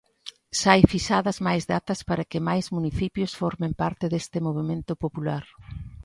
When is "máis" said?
1.47-1.63, 2.47-2.65